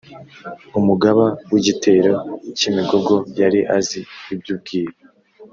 Umugaba 0.79 1.25
w’Igitero 1.51 2.13
cy’imigogo; 2.57 3.13
yari 3.39 3.59
azi 3.77 3.99
iby’ubwiru 4.33 4.93